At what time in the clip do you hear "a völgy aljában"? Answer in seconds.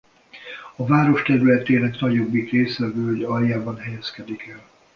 2.85-3.77